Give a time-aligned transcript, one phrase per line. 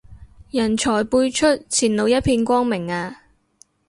[0.49, 3.21] 人才輩出，前路一片光明啊